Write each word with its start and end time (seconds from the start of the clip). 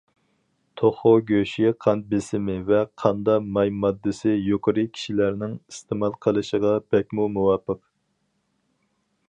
توخۇ 0.81 1.09
گۆشى 1.31 1.67
قان 1.85 2.01
بېسىمى 2.13 2.55
ۋە 2.69 2.79
قاندا 3.03 3.35
ماي 3.57 3.73
ماددىسى 3.83 4.33
يۇقىرى 4.37 4.87
كىشىلەرنىڭ 4.95 5.53
ئىستېمال 5.59 6.19
قىلىشىغا 6.27 6.75
بەكمۇ 6.95 7.29
مۇۋاپىق. 7.37 7.81